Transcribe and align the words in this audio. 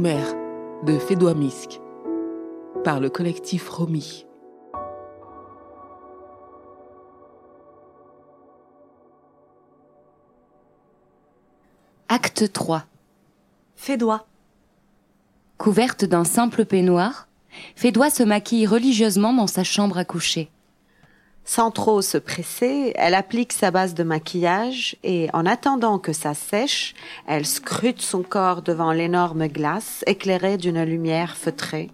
Nos 0.00 0.04
mères 0.04 0.34
de 0.86 0.98
Fédois 0.98 1.34
Misk 1.34 1.78
par 2.84 3.00
le 3.00 3.10
collectif 3.10 3.68
Romy. 3.68 4.24
Acte 12.08 12.50
3 12.50 12.84
Fédois. 13.76 14.26
Couverte 15.58 16.06
d'un 16.06 16.24
simple 16.24 16.64
peignoir, 16.64 17.28
Fédois 17.76 18.08
se 18.08 18.22
maquille 18.22 18.66
religieusement 18.66 19.34
dans 19.34 19.48
sa 19.48 19.64
chambre 19.64 19.98
à 19.98 20.06
coucher. 20.06 20.50
Sans 21.52 21.72
trop 21.72 22.00
se 22.00 22.16
presser, 22.16 22.92
elle 22.94 23.16
applique 23.16 23.52
sa 23.52 23.72
base 23.72 23.94
de 23.94 24.04
maquillage 24.04 24.94
et, 25.02 25.28
en 25.32 25.46
attendant 25.46 25.98
que 25.98 26.12
ça 26.12 26.32
sèche, 26.32 26.94
elle 27.26 27.44
scrute 27.44 28.00
son 28.00 28.22
corps 28.22 28.62
devant 28.62 28.92
l'énorme 28.92 29.48
glace 29.48 30.04
éclairée 30.06 30.58
d'une 30.58 30.84
lumière 30.84 31.36
feutrée. 31.36 31.90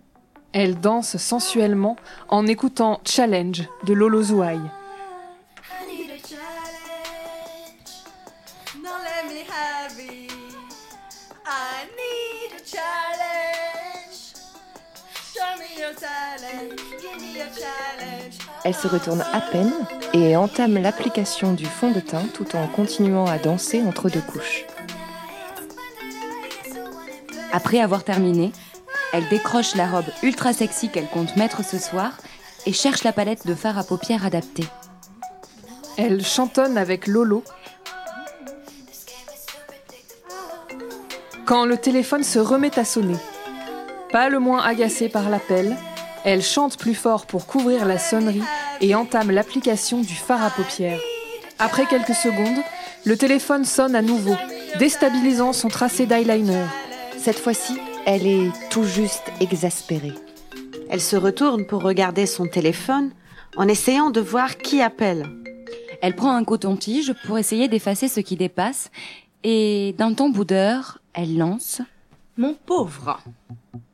Elle 0.52 0.79
danse 0.79 1.16
sensuellement 1.16 1.96
en 2.29 2.46
écoutant 2.46 3.01
Challenge 3.06 3.62
de 3.84 3.95
Lolo 3.95 4.24
Zouaï. 4.24 4.60
Elle 18.67 18.75
se 18.75 18.89
retourne 18.89 19.25
à 19.33 19.41
peine 19.41 19.73
et 20.13 20.35
entame 20.35 20.79
l'application 20.79 21.53
du 21.53 21.67
fond 21.67 21.93
de 21.93 22.01
teint 22.01 22.27
tout 22.35 22.57
en 22.57 22.67
continuant 22.67 23.27
à 23.27 23.39
danser 23.39 23.81
entre 23.81 24.11
deux 24.11 24.21
couches. 24.21 24.67
Après 27.53 27.79
avoir 27.79 28.03
terminé, 28.03 28.51
elle 29.13 29.29
décroche 29.29 29.77
la 29.77 29.87
robe 29.87 30.07
ultra 30.25 30.53
sexy 30.53 30.89
qu'elle 30.89 31.07
compte 31.07 31.37
mettre 31.37 31.65
ce 31.65 31.79
soir 31.79 32.19
et 32.67 32.73
cherche 32.73 33.05
la 33.05 33.13
palette 33.13 33.47
de 33.47 33.55
fard 33.55 33.79
à 33.79 33.85
paupières 33.85 34.27
adaptée. 34.27 34.67
Elle 35.97 36.25
chantonne 36.25 36.77
avec 36.77 37.07
Lolo. 37.07 37.45
Quand 41.45 41.67
le 41.67 41.77
téléphone 41.77 42.25
se 42.25 42.41
remet 42.41 42.77
à 42.77 42.85
sonner, 42.85 43.19
pas 44.11 44.29
le 44.29 44.41
moins 44.41 44.65
agacée 44.65 45.09
par 45.09 45.31
l'appel, 45.31 45.77
elle 46.27 46.43
chante 46.43 46.77
plus 46.77 46.96
fort 46.96 47.24
pour 47.24 47.46
couvrir 47.46 47.87
la 47.87 47.99
sonnerie 47.99 48.43
et 48.80 48.96
entame 48.96 49.30
l'application 49.30 50.01
du 50.01 50.15
fard 50.15 50.43
à 50.43 50.51
paupières. 50.51 50.99
Après 51.60 51.87
quelques 51.87 52.16
secondes, 52.16 52.65
le 53.05 53.16
téléphone 53.16 53.65
sonne 53.65 53.95
à 53.95 54.02
nouveau, 54.02 54.35
déstabilisant 54.80 55.52
son 55.52 55.69
tracé 55.69 56.04
d'eyeliner. 56.04 56.65
Cette 57.16 57.38
fois-ci, 57.38 57.79
elle 58.07 58.27
est 58.27 58.51
tout 58.71 58.82
juste 58.82 59.30
exaspérée. 59.41 60.15
Elle 60.91 61.01
se 61.01 61.15
retourne 61.15 61.65
pour 61.65 61.82
regarder 61.82 62.27
son 62.27 62.49
téléphone 62.49 63.13
en 63.57 63.69
essayant 63.69 64.10
de 64.10 64.21
voir 64.21 64.59
qui 64.59 64.82
appelle. 64.82 65.28
Elle 66.03 66.16
prend 66.16 66.34
un 66.34 66.43
coton-tige 66.43 67.15
pour 67.25 67.38
essayer 67.38 67.69
d'effacer 67.69 68.09
ce 68.09 68.19
qui 68.19 68.34
dépasse 68.34 68.91
et 69.44 69.94
d'un 69.97 70.12
ton 70.12 70.31
boudeur, 70.31 70.99
elle 71.15 71.38
lance 71.38 71.82
Mon 72.37 72.54
pauvre, 72.54 73.21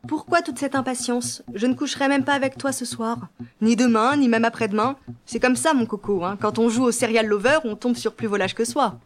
pourquoi 0.06 0.42
toute 0.42 0.58
cette 0.58 0.74
impatience? 0.74 1.42
Je 1.54 1.66
ne 1.66 1.74
coucherai 1.74 2.08
même 2.08 2.24
pas 2.24 2.34
avec 2.34 2.58
toi 2.58 2.72
ce 2.72 2.84
soir. 2.84 3.28
Ni 3.60 3.76
demain, 3.76 4.16
ni 4.16 4.28
même 4.28 4.44
après-demain. 4.44 4.96
C'est 5.26 5.40
comme 5.40 5.56
ça, 5.56 5.74
mon 5.74 5.86
coco. 5.86 6.24
Hein. 6.24 6.36
Quand 6.40 6.58
on 6.58 6.68
joue 6.68 6.84
au 6.84 6.92
serial 6.92 7.26
lover, 7.26 7.58
on 7.64 7.76
tombe 7.76 7.96
sur 7.96 8.14
plus 8.14 8.26
volage 8.26 8.54
que 8.54 8.64
soi. 8.64 8.98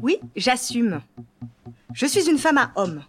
Oui, 0.00 0.18
j'assume. 0.36 1.00
Je 1.92 2.06
suis 2.06 2.28
une 2.28 2.38
femme 2.38 2.58
à 2.58 2.70
homme. 2.76 3.02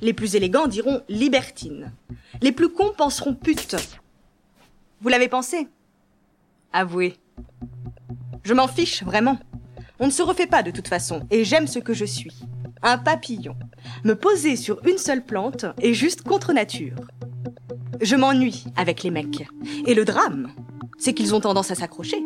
Les 0.00 0.12
plus 0.12 0.34
élégants 0.34 0.66
diront 0.66 1.02
libertine. 1.08 1.92
Les 2.40 2.52
plus 2.52 2.68
cons 2.68 2.92
penseront 2.96 3.34
pute. 3.34 3.76
Vous 5.00 5.08
l'avez 5.08 5.28
pensé? 5.28 5.68
Avouez. 6.72 7.16
Je 8.42 8.54
m'en 8.54 8.66
fiche, 8.66 9.02
vraiment. 9.04 9.38
On 10.00 10.06
ne 10.06 10.10
se 10.10 10.22
refait 10.22 10.46
pas 10.46 10.62
de 10.62 10.72
toute 10.72 10.88
façon, 10.88 11.26
et 11.30 11.44
j'aime 11.44 11.68
ce 11.68 11.78
que 11.78 11.94
je 11.94 12.04
suis 12.04 12.32
un 12.82 12.98
papillon, 12.98 13.56
me 14.04 14.14
poser 14.14 14.56
sur 14.56 14.84
une 14.86 14.98
seule 14.98 15.24
plante 15.24 15.66
est 15.80 15.94
juste 15.94 16.22
contre 16.22 16.52
nature. 16.52 16.96
Je 18.00 18.16
m'ennuie 18.16 18.64
avec 18.76 19.02
les 19.02 19.10
mecs. 19.10 19.46
Et 19.86 19.94
le 19.94 20.04
drame, 20.04 20.50
c'est 20.98 21.14
qu'ils 21.14 21.34
ont 21.34 21.40
tendance 21.40 21.70
à 21.70 21.74
s'accrocher. 21.74 22.22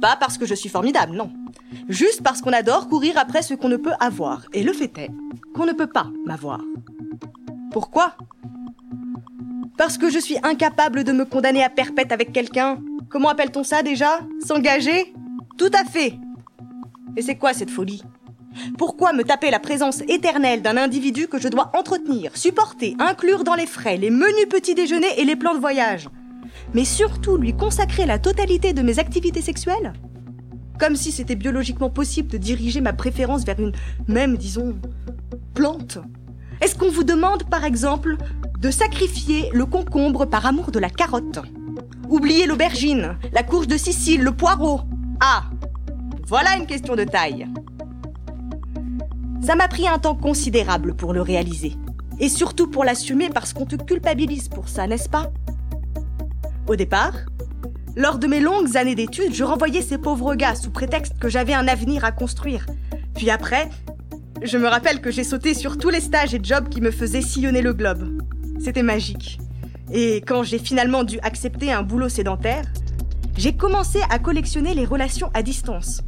Pas 0.00 0.16
parce 0.16 0.36
que 0.36 0.46
je 0.46 0.54
suis 0.54 0.68
formidable, 0.68 1.14
non. 1.14 1.32
Juste 1.88 2.22
parce 2.22 2.42
qu'on 2.42 2.52
adore 2.52 2.88
courir 2.88 3.16
après 3.16 3.42
ce 3.42 3.54
qu'on 3.54 3.68
ne 3.68 3.76
peut 3.76 3.94
avoir. 4.00 4.46
Et 4.52 4.62
le 4.62 4.72
fait 4.72 4.96
est 4.98 5.10
qu'on 5.54 5.66
ne 5.66 5.72
peut 5.72 5.86
pas 5.86 6.08
m'avoir. 6.26 6.60
Pourquoi? 7.70 8.16
Parce 9.78 9.98
que 9.98 10.10
je 10.10 10.18
suis 10.18 10.36
incapable 10.42 11.04
de 11.04 11.12
me 11.12 11.24
condamner 11.24 11.64
à 11.64 11.70
perpète 11.70 12.12
avec 12.12 12.32
quelqu'un. 12.32 12.78
Comment 13.08 13.30
appelle-t-on 13.30 13.64
ça 13.64 13.82
déjà? 13.82 14.20
S'engager? 14.44 15.14
Tout 15.56 15.70
à 15.72 15.84
fait. 15.84 16.14
Et 17.16 17.22
c'est 17.22 17.36
quoi 17.36 17.52
cette 17.54 17.70
folie? 17.70 18.02
Pourquoi 18.78 19.12
me 19.12 19.24
taper 19.24 19.50
la 19.50 19.58
présence 19.58 20.02
éternelle 20.08 20.62
d'un 20.62 20.76
individu 20.76 21.28
que 21.28 21.40
je 21.40 21.48
dois 21.48 21.70
entretenir, 21.74 22.36
supporter, 22.36 22.96
inclure 22.98 23.44
dans 23.44 23.54
les 23.54 23.66
frais, 23.66 23.96
les 23.96 24.10
menus 24.10 24.48
petits 24.50 24.74
déjeuners 24.74 25.18
et 25.18 25.24
les 25.24 25.36
plans 25.36 25.54
de 25.54 25.60
voyage? 25.60 26.08
Mais 26.72 26.84
surtout 26.84 27.36
lui 27.36 27.54
consacrer 27.54 28.06
la 28.06 28.18
totalité 28.18 28.72
de 28.72 28.82
mes 28.82 28.98
activités 28.98 29.42
sexuelles? 29.42 29.92
Comme 30.78 30.96
si 30.96 31.12
c'était 31.12 31.36
biologiquement 31.36 31.90
possible 31.90 32.28
de 32.28 32.38
diriger 32.38 32.80
ma 32.80 32.92
préférence 32.92 33.44
vers 33.44 33.60
une 33.60 33.72
même, 34.08 34.36
disons, 34.36 34.74
plante. 35.54 35.98
Est-ce 36.60 36.74
qu'on 36.74 36.90
vous 36.90 37.04
demande, 37.04 37.44
par 37.44 37.64
exemple, 37.64 38.16
de 38.58 38.70
sacrifier 38.70 39.50
le 39.52 39.66
concombre 39.66 40.24
par 40.24 40.46
amour 40.46 40.70
de 40.70 40.78
la 40.78 40.90
carotte? 40.90 41.40
Oublier 42.08 42.46
l'aubergine, 42.46 43.16
la 43.32 43.42
courge 43.42 43.68
de 43.68 43.76
Sicile, 43.76 44.22
le 44.22 44.32
poireau? 44.32 44.80
Ah! 45.20 45.44
Voilà 46.26 46.56
une 46.56 46.66
question 46.66 46.96
de 46.96 47.04
taille 47.04 47.46
ça 49.42 49.54
m'a 49.54 49.68
pris 49.68 49.88
un 49.88 49.98
temps 49.98 50.14
considérable 50.14 50.94
pour 50.94 51.12
le 51.12 51.22
réaliser. 51.22 51.74
Et 52.20 52.28
surtout 52.28 52.68
pour 52.68 52.84
l'assumer 52.84 53.28
parce 53.28 53.52
qu'on 53.52 53.66
te 53.66 53.76
culpabilise 53.76 54.48
pour 54.48 54.68
ça, 54.68 54.86
n'est-ce 54.86 55.08
pas? 55.08 55.30
Au 56.66 56.76
départ, 56.76 57.14
lors 57.96 58.18
de 58.18 58.26
mes 58.26 58.40
longues 58.40 58.76
années 58.76 58.94
d'études, 58.94 59.34
je 59.34 59.44
renvoyais 59.44 59.82
ces 59.82 59.98
pauvres 59.98 60.34
gars 60.34 60.54
sous 60.54 60.70
prétexte 60.70 61.18
que 61.18 61.28
j'avais 61.28 61.54
un 61.54 61.68
avenir 61.68 62.04
à 62.04 62.12
construire. 62.12 62.66
Puis 63.14 63.30
après, 63.30 63.68
je 64.42 64.58
me 64.58 64.66
rappelle 64.66 65.00
que 65.00 65.10
j'ai 65.10 65.24
sauté 65.24 65.54
sur 65.54 65.78
tous 65.78 65.90
les 65.90 66.00
stages 66.00 66.34
et 66.34 66.40
jobs 66.42 66.68
qui 66.68 66.80
me 66.80 66.90
faisaient 66.90 67.22
sillonner 67.22 67.62
le 67.62 67.72
globe. 67.72 68.20
C'était 68.58 68.82
magique. 68.82 69.38
Et 69.92 70.16
quand 70.16 70.42
j'ai 70.42 70.58
finalement 70.58 71.04
dû 71.04 71.18
accepter 71.20 71.72
un 71.72 71.82
boulot 71.82 72.08
sédentaire, 72.08 72.64
j'ai 73.36 73.56
commencé 73.56 73.98
à 74.10 74.18
collectionner 74.18 74.74
les 74.74 74.84
relations 74.84 75.30
à 75.34 75.42
distance. 75.42 76.02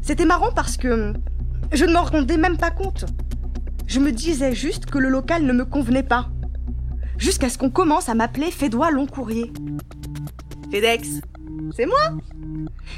C'était 0.00 0.24
marrant 0.24 0.52
parce 0.54 0.76
que 0.76 1.12
je 1.72 1.84
ne 1.84 1.92
m'en 1.92 2.02
rendais 2.02 2.36
même 2.36 2.56
pas 2.56 2.70
compte. 2.70 3.04
Je 3.86 4.00
me 4.00 4.12
disais 4.12 4.54
juste 4.54 4.86
que 4.86 4.98
le 4.98 5.08
local 5.08 5.44
ne 5.44 5.52
me 5.52 5.64
convenait 5.64 6.02
pas. 6.02 6.28
Jusqu'à 7.18 7.48
ce 7.48 7.58
qu'on 7.58 7.70
commence 7.70 8.08
à 8.08 8.14
m'appeler 8.14 8.50
Fédois 8.50 8.90
Long 8.90 9.06
Courrier. 9.06 9.52
FedEx, 10.70 11.20
c'est 11.76 11.86
moi 11.86 11.98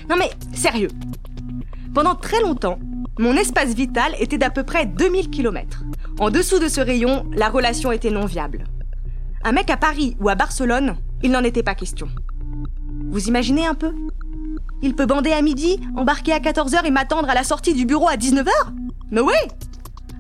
Non 0.09 0.17
mais, 0.19 0.31
sérieux. 0.55 0.91
Pendant 1.95 2.15
très 2.15 2.41
longtemps, 2.41 2.79
mon 3.19 3.35
espace 3.37 3.75
vital 3.75 4.15
était 4.19 4.39
d'à 4.39 4.51
peu 4.51 4.63
près 4.63 4.87
2000 4.87 5.31
km. 5.31 5.85
En 6.19 6.31
dessous 6.31 6.59
de 6.59 6.69
ce 6.69 6.81
rayon, 6.81 7.27
la 7.33 7.49
relation 7.49 7.93
était 7.93 8.11
non 8.11 8.27
viable. 8.27 8.65
Un 9.45 9.53
mec 9.53 9.71
à 9.71 9.77
Paris 9.77 10.17
ou 10.21 10.29
à 10.29 10.35
Barcelone, 10.35 10.97
il 11.23 11.31
n'en 11.31 11.43
était 11.43 11.63
pas 11.63 11.75
question. 11.75 12.09
Vous 13.09 13.29
imaginez 13.29 13.67
un 13.67 13.75
peu? 13.75 13.93
Il 14.83 14.95
peut 14.95 15.07
bander 15.07 15.33
à 15.33 15.41
midi, 15.43 15.81
embarquer 15.97 16.33
à 16.33 16.41
14h 16.41 16.85
et 16.85 16.91
m'attendre 16.91 17.31
à 17.31 17.35
la 17.35 17.45
sortie 17.45 17.73
du 17.73 17.87
bureau 17.87 18.09
à 18.09 18.17
19h 18.17 18.51
Mais 19.11 19.21
oui 19.21 19.35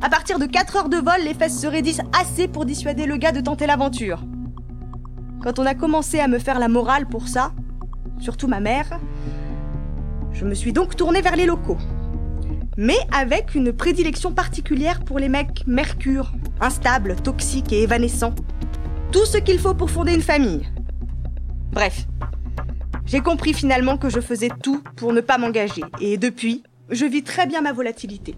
À 0.00 0.08
partir 0.08 0.38
de 0.38 0.46
4 0.46 0.76
heures 0.76 0.88
de 0.88 0.96
vol, 0.96 1.20
les 1.24 1.34
fesses 1.34 1.60
se 1.60 1.66
raidissent 1.66 2.00
assez 2.18 2.48
pour 2.48 2.64
dissuader 2.64 3.06
le 3.06 3.16
gars 3.16 3.32
de 3.32 3.40
tenter 3.40 3.66
l'aventure. 3.66 4.22
Quand 5.42 5.58
on 5.58 5.66
a 5.66 5.74
commencé 5.74 6.20
à 6.20 6.28
me 6.28 6.38
faire 6.38 6.60
la 6.60 6.68
morale 6.68 7.06
pour 7.06 7.26
ça, 7.26 7.52
surtout 8.20 8.46
ma 8.46 8.60
mère, 8.60 9.00
je 10.32 10.44
me 10.44 10.54
suis 10.54 10.72
donc 10.72 10.94
tournée 10.96 11.20
vers 11.20 11.36
les 11.36 11.46
locaux. 11.46 11.78
Mais 12.78 12.98
avec 13.12 13.54
une 13.54 13.72
prédilection 13.72 14.32
particulière 14.32 15.00
pour 15.00 15.18
les 15.18 15.28
mecs 15.28 15.66
mercure, 15.66 16.32
instables, 16.60 17.16
toxiques 17.16 17.72
et 17.72 17.82
évanescents. 17.82 18.34
Tout 19.10 19.26
ce 19.26 19.38
qu'il 19.38 19.58
faut 19.58 19.74
pour 19.74 19.90
fonder 19.90 20.14
une 20.14 20.22
famille. 20.22 20.66
Bref, 21.72 22.06
j'ai 23.12 23.20
compris 23.20 23.52
finalement 23.52 23.98
que 23.98 24.08
je 24.08 24.20
faisais 24.20 24.48
tout 24.62 24.82
pour 24.96 25.12
ne 25.12 25.20
pas 25.20 25.36
m'engager. 25.36 25.82
Et 26.00 26.16
depuis, 26.16 26.62
je 26.88 27.04
vis 27.04 27.22
très 27.22 27.46
bien 27.46 27.60
ma 27.60 27.74
volatilité. 27.74 28.34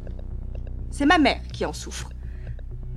C'est 0.91 1.07
ma 1.07 1.19
mère 1.19 1.41
qui 1.53 1.65
en 1.65 1.73
souffre. 1.73 2.09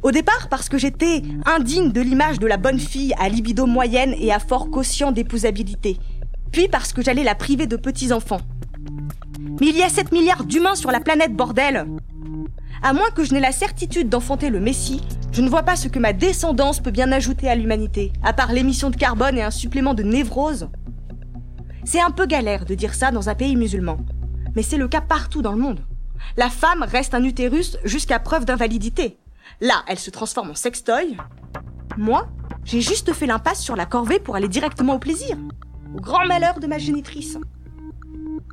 Au 0.02 0.10
départ, 0.10 0.50
parce 0.50 0.70
que 0.70 0.80
j'étais 0.80 1.22
indigne 1.46 1.92
de 1.92 2.02
l'image 2.02 2.40
de 2.40 2.48
la 2.48 2.58
bonne 2.58 2.80
fille 2.80 3.14
à 3.20 3.30
libido 3.30 3.68
moyenne 3.68 4.16
et 4.18 4.34
à 4.34 4.40
fort 4.40 4.72
quotient 4.72 5.12
d'épousabilité. 5.12 6.00
Puis 6.52 6.68
parce 6.68 6.94
que 6.94 7.04
j'allais 7.04 7.24
la 7.24 7.36
priver 7.36 7.68
de 7.68 7.76
petits-enfants. 7.76 8.42
Mais 9.62 9.68
il 9.68 9.78
y 9.78 9.84
a 9.84 9.90
7 9.90 10.12
milliards 10.12 10.46
d'humains 10.46 10.74
sur 10.74 10.90
la 10.90 11.00
planète, 11.00 11.36
bordel 11.36 11.86
À 12.82 12.94
moins 12.94 13.12
que 13.12 13.24
je 13.24 13.36
n'ai 13.36 13.40
la 13.40 13.52
certitude 13.52 14.10
d'enfanter 14.10 14.50
le 14.50 14.60
Messie, 14.60 15.02
je 15.32 15.44
ne 15.44 15.50
vois 15.50 15.62
pas 15.62 15.76
ce 15.76 15.90
que 15.90 16.00
ma 16.00 16.14
descendance 16.14 16.80
peut 16.80 16.90
bien 16.90 17.12
ajouter 17.12 17.48
à 17.48 17.54
l'humanité, 17.54 18.14
à 18.24 18.34
part 18.34 18.52
l'émission 18.52 18.90
de 18.90 18.96
carbone 18.96 19.38
et 19.38 19.44
un 19.44 19.52
supplément 19.52 19.94
de 19.94 20.02
névrose. 20.02 20.70
C'est 21.90 22.02
un 22.02 22.12
peu 22.12 22.26
galère 22.26 22.66
de 22.66 22.76
dire 22.76 22.94
ça 22.94 23.12
dans 23.12 23.30
un 23.30 23.34
pays 23.34 23.56
musulman, 23.56 23.96
mais 24.58 24.62
c'est 24.62 24.76
le 24.76 24.90
cas 24.90 25.00
partout 25.00 25.42
dans 25.42 25.54
le 25.54 25.58
monde. 25.58 25.80
La 26.36 26.50
femme 26.50 26.84
reste 26.84 27.14
un 27.14 27.24
utérus 27.24 27.78
jusqu'à 27.86 28.20
preuve 28.20 28.44
d'invalidité. 28.44 29.18
Là, 29.62 29.86
elle 29.88 29.98
se 29.98 30.10
transforme 30.10 30.50
en 30.50 30.56
sextoy. 30.56 31.16
Moi, 31.96 32.28
j'ai 32.66 32.82
juste 32.82 33.14
fait 33.14 33.26
l'impasse 33.26 33.62
sur 33.62 33.78
la 33.78 33.86
corvée 33.86 34.20
pour 34.20 34.36
aller 34.36 34.50
directement 34.50 34.96
au 34.96 35.00
plaisir. 35.00 35.38
Au 35.96 36.02
grand 36.02 36.26
malheur 36.26 36.60
de 36.60 36.68
ma 36.68 36.78
génitrice. 36.78 37.38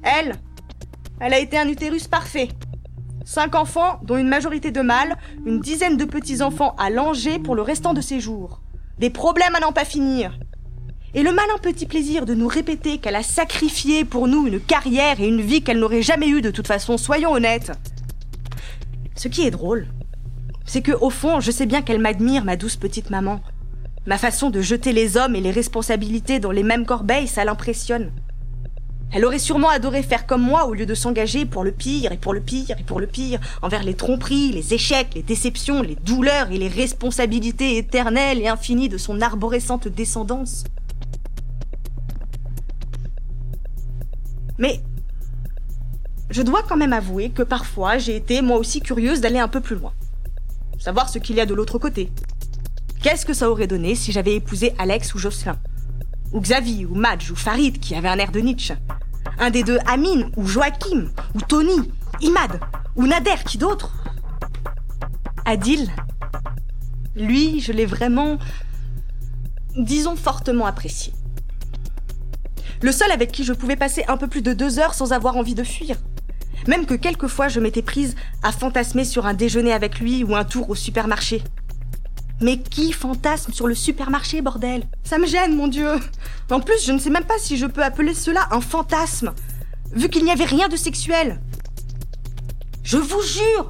Elle, 0.04 0.36
elle 1.18 1.34
a 1.34 1.40
été 1.40 1.58
un 1.58 1.68
utérus 1.68 2.06
parfait. 2.06 2.50
Cinq 3.24 3.56
enfants, 3.56 3.98
dont 4.04 4.16
une 4.16 4.28
majorité 4.28 4.70
de 4.70 4.80
mâles, 4.80 5.16
une 5.44 5.58
dizaine 5.58 5.96
de 5.96 6.04
petits-enfants 6.04 6.76
à 6.78 6.88
langer 6.88 7.40
pour 7.40 7.56
le 7.56 7.62
restant 7.62 7.94
de 7.94 8.00
ses 8.00 8.20
jours. 8.20 8.60
Des 8.98 9.10
problèmes 9.10 9.56
à 9.56 9.60
n'en 9.60 9.72
pas 9.72 9.84
finir. 9.84 10.38
Et 11.16 11.22
le 11.22 11.30
malin 11.30 11.58
petit 11.62 11.86
plaisir 11.86 12.26
de 12.26 12.34
nous 12.34 12.48
répéter 12.48 12.98
qu'elle 12.98 13.14
a 13.14 13.22
sacrifié 13.22 14.04
pour 14.04 14.26
nous 14.26 14.48
une 14.48 14.58
carrière 14.58 15.20
et 15.20 15.28
une 15.28 15.42
vie 15.42 15.62
qu'elle 15.62 15.78
n'aurait 15.78 16.02
jamais 16.02 16.26
eue 16.28 16.42
de 16.42 16.50
toute 16.50 16.66
façon, 16.66 16.98
soyons 16.98 17.30
honnêtes. 17.30 17.70
Ce 19.14 19.28
qui 19.28 19.46
est 19.46 19.52
drôle, 19.52 19.86
c'est 20.66 20.82
que 20.82 20.90
au 20.90 21.10
fond, 21.10 21.38
je 21.38 21.52
sais 21.52 21.66
bien 21.66 21.82
qu'elle 21.82 22.00
m'admire, 22.00 22.44
ma 22.44 22.56
douce 22.56 22.74
petite 22.74 23.10
maman. 23.10 23.40
Ma 24.06 24.18
façon 24.18 24.50
de 24.50 24.60
jeter 24.60 24.92
les 24.92 25.16
hommes 25.16 25.36
et 25.36 25.40
les 25.40 25.52
responsabilités 25.52 26.40
dans 26.40 26.50
les 26.50 26.64
mêmes 26.64 26.84
corbeilles, 26.84 27.28
ça 27.28 27.44
l'impressionne. 27.44 28.10
Elle 29.12 29.24
aurait 29.24 29.38
sûrement 29.38 29.68
adoré 29.68 30.02
faire 30.02 30.26
comme 30.26 30.42
moi 30.42 30.66
au 30.66 30.74
lieu 30.74 30.84
de 30.84 30.94
s'engager 30.94 31.44
pour 31.44 31.62
le 31.62 31.70
pire 31.70 32.10
et 32.10 32.16
pour 32.16 32.34
le 32.34 32.40
pire 32.40 32.74
et 32.80 32.82
pour 32.82 32.98
le 32.98 33.06
pire, 33.06 33.38
envers 33.62 33.84
les 33.84 33.94
tromperies, 33.94 34.50
les 34.50 34.74
échecs, 34.74 35.14
les 35.14 35.22
déceptions, 35.22 35.80
les 35.80 35.94
douleurs 35.94 36.50
et 36.50 36.58
les 36.58 36.66
responsabilités 36.66 37.76
éternelles 37.76 38.40
et 38.40 38.48
infinies 38.48 38.88
de 38.88 38.98
son 38.98 39.20
arborescente 39.20 39.86
descendance. 39.86 40.64
Mais 44.58 44.80
je 46.30 46.42
dois 46.42 46.62
quand 46.62 46.76
même 46.76 46.92
avouer 46.92 47.30
que 47.30 47.42
parfois 47.42 47.98
j'ai 47.98 48.16
été 48.16 48.42
moi 48.42 48.56
aussi 48.56 48.80
curieuse 48.80 49.20
d'aller 49.20 49.38
un 49.38 49.48
peu 49.48 49.60
plus 49.60 49.76
loin. 49.76 49.92
Savoir 50.78 51.08
ce 51.08 51.18
qu'il 51.18 51.36
y 51.36 51.40
a 51.40 51.46
de 51.46 51.54
l'autre 51.54 51.78
côté. 51.78 52.10
Qu'est-ce 53.02 53.26
que 53.26 53.34
ça 53.34 53.50
aurait 53.50 53.66
donné 53.66 53.94
si 53.94 54.12
j'avais 54.12 54.34
épousé 54.34 54.74
Alex 54.78 55.14
ou 55.14 55.18
Jocelyn? 55.18 55.58
Ou 56.32 56.40
Xavier, 56.40 56.86
ou 56.86 56.94
Madge, 56.94 57.30
ou 57.30 57.36
Farid 57.36 57.78
qui 57.78 57.94
avait 57.94 58.08
un 58.08 58.18
air 58.18 58.32
de 58.32 58.40
Nietzsche? 58.40 58.74
Un 59.38 59.50
des 59.50 59.62
deux 59.62 59.78
Amine, 59.86 60.30
ou 60.36 60.46
Joachim, 60.46 61.10
ou 61.34 61.40
Tony, 61.40 61.90
Imad, 62.20 62.60
ou 62.96 63.06
Nader, 63.06 63.44
qui 63.46 63.58
d'autre? 63.58 63.92
Adil 65.44 65.90
Lui, 67.14 67.60
je 67.60 67.72
l'ai 67.72 67.86
vraiment, 67.86 68.38
disons, 69.76 70.16
fortement 70.16 70.66
apprécié. 70.66 71.12
Le 72.84 72.92
seul 72.92 73.10
avec 73.10 73.32
qui 73.32 73.44
je 73.44 73.54
pouvais 73.54 73.76
passer 73.76 74.04
un 74.08 74.18
peu 74.18 74.26
plus 74.26 74.42
de 74.42 74.52
deux 74.52 74.78
heures 74.78 74.92
sans 74.92 75.14
avoir 75.14 75.38
envie 75.38 75.54
de 75.54 75.64
fuir. 75.64 75.96
Même 76.66 76.84
que 76.84 76.92
quelquefois 76.92 77.48
je 77.48 77.58
m'étais 77.58 77.80
prise 77.80 78.14
à 78.42 78.52
fantasmer 78.52 79.06
sur 79.06 79.24
un 79.24 79.32
déjeuner 79.32 79.72
avec 79.72 80.00
lui 80.00 80.22
ou 80.22 80.36
un 80.36 80.44
tour 80.44 80.68
au 80.68 80.74
supermarché. 80.74 81.42
Mais 82.42 82.58
qui 82.58 82.92
fantasme 82.92 83.54
sur 83.54 83.68
le 83.68 83.74
supermarché, 83.74 84.42
bordel? 84.42 84.82
Ça 85.02 85.16
me 85.16 85.26
gêne, 85.26 85.56
mon 85.56 85.66
Dieu 85.66 85.92
En 86.50 86.60
plus, 86.60 86.84
je 86.84 86.92
ne 86.92 86.98
sais 86.98 87.08
même 87.08 87.24
pas 87.24 87.38
si 87.38 87.56
je 87.56 87.64
peux 87.64 87.82
appeler 87.82 88.12
cela 88.12 88.48
un 88.50 88.60
fantasme, 88.60 89.32
vu 89.94 90.10
qu'il 90.10 90.24
n'y 90.24 90.30
avait 90.30 90.44
rien 90.44 90.68
de 90.68 90.76
sexuel. 90.76 91.40
Je 92.82 92.98
vous 92.98 93.22
jure 93.22 93.68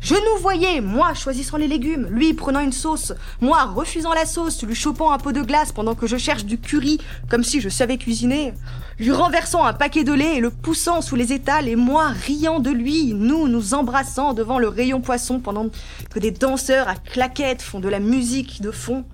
je 0.00 0.14
nous 0.14 0.40
voyais, 0.40 0.80
moi 0.80 1.12
choisissant 1.12 1.58
les 1.58 1.68
légumes, 1.68 2.06
lui 2.10 2.32
prenant 2.32 2.60
une 2.60 2.72
sauce, 2.72 3.12
moi 3.42 3.64
refusant 3.64 4.14
la 4.14 4.24
sauce, 4.24 4.62
lui 4.62 4.74
chopant 4.74 5.12
un 5.12 5.18
pot 5.18 5.32
de 5.32 5.42
glace 5.42 5.72
pendant 5.72 5.94
que 5.94 6.06
je 6.06 6.16
cherche 6.16 6.46
du 6.46 6.58
curry, 6.58 6.98
comme 7.28 7.44
si 7.44 7.60
je 7.60 7.68
savais 7.68 7.98
cuisiner, 7.98 8.54
lui 8.98 9.12
renversant 9.12 9.62
un 9.64 9.74
paquet 9.74 10.02
de 10.02 10.14
lait 10.14 10.38
et 10.38 10.40
le 10.40 10.48
poussant 10.48 11.02
sous 11.02 11.16
les 11.16 11.34
étals, 11.34 11.68
et 11.68 11.76
moi 11.76 12.08
riant 12.08 12.60
de 12.60 12.70
lui, 12.70 13.12
nous 13.12 13.46
nous 13.46 13.74
embrassant 13.74 14.32
devant 14.32 14.58
le 14.58 14.68
rayon 14.68 15.02
poisson 15.02 15.38
pendant 15.38 15.66
que 16.08 16.18
des 16.18 16.30
danseurs 16.30 16.88
à 16.88 16.94
claquettes 16.94 17.60
font 17.60 17.80
de 17.80 17.88
la 17.88 18.00
musique 18.00 18.62
de 18.62 18.70
fond. 18.70 19.04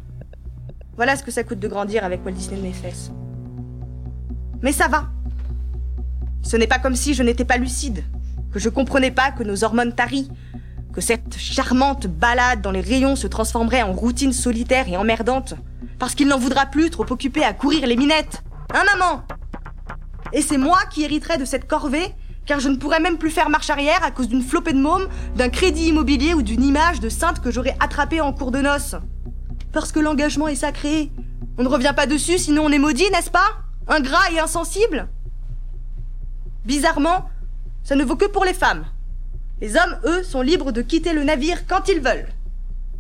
Voilà 0.95 1.17
ce 1.17 1.25
que 1.25 1.33
ça 1.33 1.43
coûte 1.43 1.59
de 1.59 1.69
grandir 1.69 2.05
avec 2.05 2.25
Walt 2.25 2.33
Disney 2.33 2.59
de 2.59 2.63
mes 2.63 2.73
fesses. 2.73 3.11
Mais 4.63 4.73
ça 4.73 4.87
va. 4.87 5.09
Ce 6.43 6.57
n'est 6.57 6.69
pas 6.69 6.79
comme 6.79 6.95
si 6.95 7.13
je 7.13 7.25
n'étais 7.25 7.45
pas 7.45 7.57
lucide, 7.57 8.05
que 8.53 8.61
je 8.61 8.69
comprenais 8.69 9.11
pas 9.11 9.33
que 9.33 9.43
nos 9.43 9.65
hormones 9.65 9.93
tarient, 9.93 10.31
que 10.97 11.03
cette 11.03 11.37
charmante 11.37 12.07
balade 12.07 12.63
dans 12.63 12.71
les 12.71 12.81
rayons 12.81 13.17
se 13.17 13.27
transformerait 13.27 13.83
en 13.83 13.93
routine 13.93 14.33
solitaire 14.33 14.89
et 14.89 14.97
emmerdante, 14.97 15.53
parce 15.99 16.15
qu'il 16.15 16.27
n'en 16.27 16.39
voudra 16.39 16.65
plus 16.65 16.89
trop 16.89 17.05
occupé 17.11 17.45
à 17.45 17.53
courir 17.53 17.87
les 17.87 17.97
minettes. 17.97 18.43
Hein, 18.73 18.83
maman? 18.95 19.23
Et 20.33 20.41
c'est 20.41 20.57
moi 20.57 20.79
qui 20.91 21.05
hériterai 21.05 21.37
de 21.37 21.45
cette 21.45 21.69
corvée, 21.69 22.15
car 22.47 22.61
je 22.61 22.71
ne 22.71 22.77
pourrais 22.77 23.01
même 23.01 23.19
plus 23.19 23.31
faire 23.31 23.51
marche 23.51 23.69
arrière 23.69 24.03
à 24.03 24.11
cause 24.11 24.27
d'une 24.27 24.41
flopée 24.41 24.73
de 24.73 24.79
mômes, 24.79 25.07
d'un 25.35 25.51
crédit 25.51 25.89
immobilier 25.89 26.33
ou 26.33 26.41
d'une 26.41 26.65
image 26.65 27.01
de 27.01 27.11
sainte 27.11 27.43
que 27.43 27.51
j'aurais 27.51 27.77
attrapée 27.79 28.23
en 28.23 28.33
cours 28.33 28.51
de 28.51 28.63
noces. 28.63 28.97
Parce 29.73 29.93
que 29.93 30.01
l'engagement 30.01 30.49
est 30.49 30.55
sacré. 30.55 31.13
On 31.59 31.63
ne 31.63 31.69
revient 31.69 31.93
pas 31.95 32.07
dessus, 32.07 32.39
sinon 32.39 32.63
on 32.65 32.73
est 32.73 32.79
maudit, 32.79 33.11
n'est-ce 33.11 33.31
pas? 33.31 33.59
Ingrat 33.87 34.33
et 34.33 34.41
insensible? 34.41 35.11
Bizarrement, 36.65 37.27
ça 37.83 37.97
ne 37.97 38.05
vaut 38.05 38.17
que 38.17 38.25
pour 38.25 38.47
les 38.47 38.55
femmes. 38.55 38.87
Les 39.61 39.77
hommes, 39.77 39.99
eux, 40.05 40.23
sont 40.23 40.43
libres 40.43 40.71
de 40.71 40.83
quitter 40.83 41.15
le 41.15 41.25
navire 41.25 41.67
quand 41.67 41.89
ils 41.89 42.01
veulent. 42.01 42.29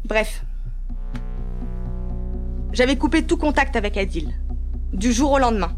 Bref. 0.07 0.43
J'avais 2.73 2.97
coupé 2.97 3.25
tout 3.25 3.37
contact 3.37 3.77
avec 3.77 3.99
Adil. 3.99 4.33
Du 4.93 5.13
jour 5.13 5.33
au 5.33 5.39
lendemain. 5.39 5.77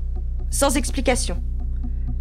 Sans 0.51 0.77
explication. 0.77 1.43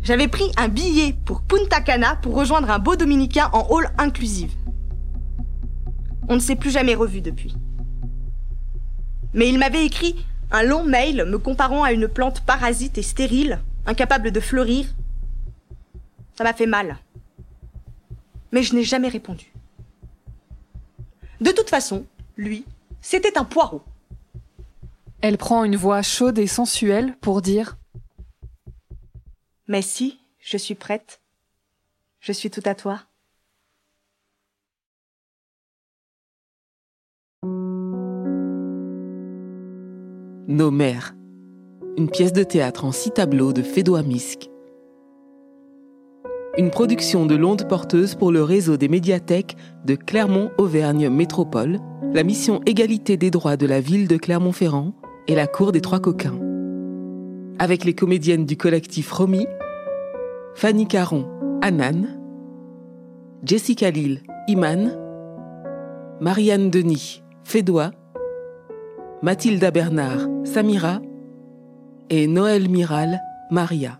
J'avais 0.01 0.27
pris 0.27 0.51
un 0.57 0.69
billet 0.69 1.13
pour 1.25 1.41
Punta 1.41 1.81
Cana 1.81 2.15
pour 2.15 2.33
rejoindre 2.33 2.71
un 2.71 2.79
beau 2.79 2.95
dominicain 2.95 3.49
en 3.53 3.67
hall 3.69 3.89
inclusive. 3.99 4.53
On 6.27 6.35
ne 6.35 6.39
s'est 6.39 6.55
plus 6.55 6.71
jamais 6.71 6.95
revu 6.95 7.21
depuis. 7.21 7.55
Mais 9.33 9.49
il 9.49 9.59
m'avait 9.59 9.85
écrit 9.85 10.15
un 10.51 10.63
long 10.63 10.83
mail 10.83 11.25
me 11.25 11.37
comparant 11.37 11.83
à 11.83 11.91
une 11.91 12.07
plante 12.07 12.41
parasite 12.41 12.97
et 12.97 13.03
stérile, 13.03 13.59
incapable 13.85 14.31
de 14.31 14.39
fleurir. 14.39 14.87
Ça 16.35 16.43
m'a 16.43 16.53
fait 16.53 16.65
mal 16.65 16.97
mais 18.51 18.63
je 18.63 18.75
n'ai 18.75 18.83
jamais 18.83 19.07
répondu. 19.07 19.51
De 21.41 21.51
toute 21.51 21.69
façon, 21.69 22.05
lui, 22.35 22.65
c'était 23.01 23.37
un 23.37 23.43
poireau. 23.43 23.81
Elle 25.21 25.37
prend 25.37 25.63
une 25.63 25.75
voix 25.75 26.01
chaude 26.01 26.39
et 26.39 26.47
sensuelle 26.47 27.15
pour 27.21 27.41
dire 27.41 27.77
Mais 29.67 29.81
si, 29.81 30.19
je 30.39 30.57
suis 30.57 30.75
prête. 30.75 31.21
Je 32.19 32.31
suis 32.31 32.49
tout 32.49 32.61
à 32.65 32.75
toi. 32.75 33.01
Nos 40.47 40.71
mères. 40.71 41.13
Une 41.97 42.09
pièce 42.09 42.33
de 42.33 42.43
théâtre 42.43 42.85
en 42.85 42.91
six 42.91 43.11
tableaux 43.11 43.53
de 43.53 43.61
Fédois 43.61 44.03
Misk 44.03 44.49
une 46.57 46.71
production 46.71 47.27
de 47.27 47.35
l'onde 47.35 47.67
porteuse 47.67 48.15
pour 48.15 48.31
le 48.31 48.41
réseau 48.41 48.77
des 48.77 48.87
médiathèques 48.87 49.55
de 49.85 49.93
Clermont-Auvergne 49.95 51.09
Métropole, 51.09 51.79
la 52.13 52.23
mission 52.23 52.61
égalité 52.65 53.15
des 53.15 53.29
droits 53.29 53.57
de 53.57 53.67
la 53.67 53.79
ville 53.79 54.07
de 54.07 54.17
Clermont-Ferrand 54.17 54.93
et 55.27 55.35
la 55.35 55.45
Cour 55.45 55.71
des 55.71 55.81
Trois 55.81 55.99
Coquins. 55.99 56.39
Avec 57.59 57.85
les 57.85 57.93
comédiennes 57.93 58.45
du 58.45 58.57
collectif 58.57 59.11
Romy, 59.11 59.45
Fanny 60.55 60.87
Caron, 60.87 61.27
Anan, 61.61 62.07
Jessica 63.43 63.91
Lille, 63.91 64.23
Iman, 64.47 64.97
Marianne 66.19 66.71
Denis, 66.71 67.21
Fédois, 67.43 67.91
Mathilda 69.21 69.69
Bernard, 69.69 70.27
Samira 70.43 71.01
et 72.09 72.25
Noël 72.25 72.67
Miral, 72.67 73.19
Maria. 73.51 73.99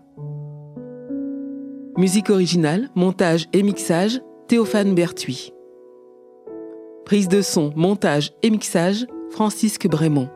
Musique 1.98 2.30
originale, 2.30 2.90
montage 2.94 3.48
et 3.52 3.64
mixage, 3.64 4.20
Théophane 4.46 4.94
Berthuis. 4.94 5.52
Prise 7.04 7.26
de 7.26 7.42
son, 7.42 7.72
montage 7.74 8.30
et 8.44 8.50
mixage, 8.50 9.04
Francisque 9.30 9.88
Brémond. 9.88 10.30